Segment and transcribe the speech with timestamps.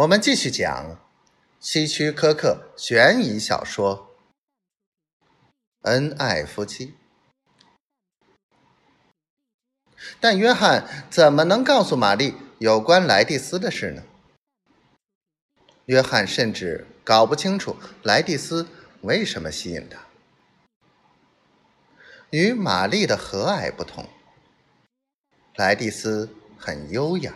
[0.00, 0.96] 我们继续讲
[1.58, 4.16] 希区柯克悬疑小说
[5.82, 6.86] 《恩爱夫妻》。
[10.18, 14.02] 但约翰怎么能告诉玛丽有关莱蒂斯的事呢？
[15.84, 18.66] 约翰甚至搞不清楚莱蒂斯
[19.02, 20.06] 为什么吸引他。
[22.30, 24.08] 与玛丽的和蔼不同，
[25.56, 27.34] 莱蒂斯很优雅。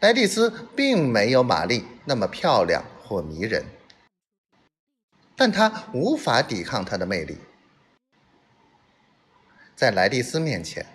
[0.00, 3.64] 莱蒂斯并没有玛丽那么漂亮或迷人，
[5.36, 7.38] 但她无法抵抗她的魅力。
[9.74, 10.86] 在莱蒂斯面前，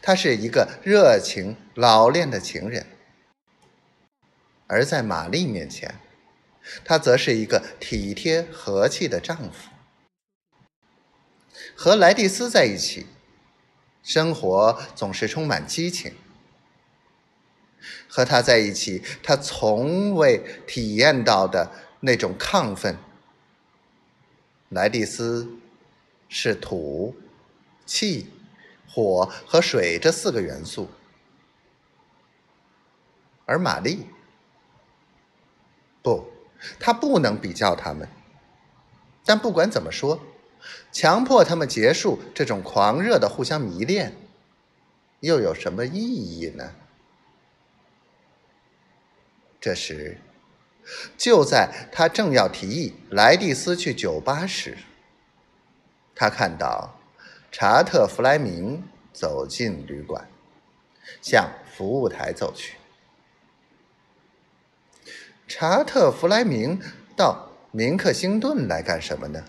[0.00, 2.84] 她是一个热情老练的情人；
[4.66, 6.00] 而在玛丽面前，
[6.84, 9.70] 他则是一个体贴和气的丈夫。
[11.76, 13.06] 和莱蒂斯在一起，
[14.02, 16.14] 生活总是充满激情。
[18.08, 21.70] 和他在一起，他从未体验到的
[22.00, 22.96] 那种亢奋。
[24.70, 25.48] 莱蒂斯
[26.28, 27.14] 是土、
[27.84, 28.28] 气、
[28.88, 30.88] 火和水这四个元素，
[33.44, 34.06] 而玛丽
[36.02, 36.26] 不，
[36.80, 38.08] 他不能比较他们。
[39.24, 40.20] 但不管怎么说，
[40.90, 44.16] 强迫他们结束这种狂热的互相迷恋，
[45.20, 46.72] 又有什么意义呢？
[49.66, 50.18] 这时，
[51.18, 54.78] 就在他正要提议莱蒂斯去酒吧时，
[56.14, 57.00] 他看到
[57.50, 60.28] 查特·弗莱明走进旅馆，
[61.20, 62.76] 向服务台走去。
[65.48, 66.80] 查特·弗莱明
[67.16, 69.42] 到明克星顿来干什么呢？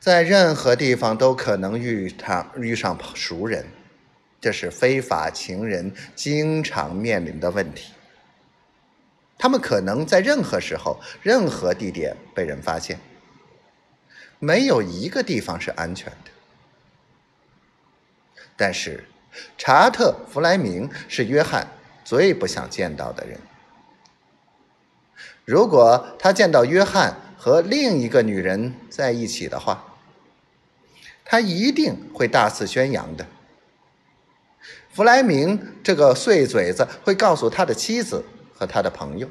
[0.00, 3.66] 在任何地方都可能遇上遇上熟人。
[4.46, 7.92] 这是非法情人经常面临的问题。
[9.36, 12.96] 他们可能在任何时候、任何地点被人发现，
[14.38, 16.30] 没有一个地方是安全的。
[18.56, 19.04] 但是，
[19.58, 21.66] 查特·弗莱明是约翰
[22.04, 23.36] 最不想见到的人。
[25.44, 29.84] 如果他见到约翰和另一个女人在一起的话，
[31.24, 33.26] 他一定会大肆宣扬的。
[34.96, 38.24] 弗莱明这个碎嘴子会告诉他的妻子
[38.54, 39.28] 和他的朋友，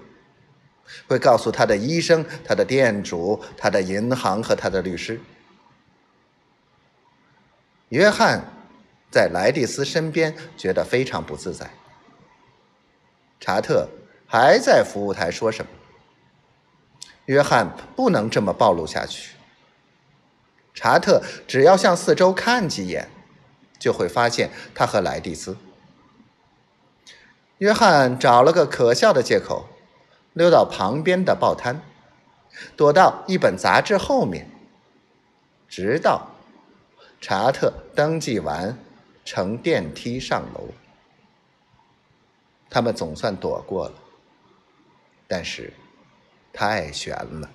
[1.08, 5.20] 会告诉他的医生、他的店主、他的银行和他的律师。
[7.90, 8.46] 约翰
[9.10, 11.68] 在莱蒂斯身边觉得非常不自在。
[13.40, 13.90] 查特
[14.28, 15.72] 还在服务台说什么？
[17.26, 19.32] 约翰不能这么暴露下去。
[20.76, 23.10] 查特只要向四周看几眼。
[23.80, 25.58] 就会发现他和莱蒂斯。
[27.60, 29.68] 约翰找了个可笑的借口，
[30.34, 31.82] 溜到旁边的报摊，
[32.76, 34.50] 躲到一本杂志后面，
[35.70, 36.32] 直到
[37.22, 38.78] 查特登记完，
[39.24, 40.70] 乘电梯上楼。
[42.70, 43.94] 他们总算躲过了，
[45.28, 45.72] 但是
[46.52, 47.50] 太悬了。